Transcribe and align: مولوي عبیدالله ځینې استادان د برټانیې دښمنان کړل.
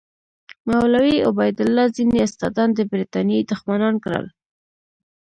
مولوي 0.69 1.15
عبیدالله 1.29 1.85
ځینې 1.95 2.17
استادان 2.27 2.69
د 2.75 2.79
برټانیې 2.91 3.47
دښمنان 3.51 3.95
کړل. 4.03 4.25